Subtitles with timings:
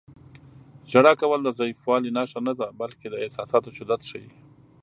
[0.91, 4.27] •ژړا کول د ضعیفوالي نښه نه ده، بلکې د احساساتو شدت ښيي.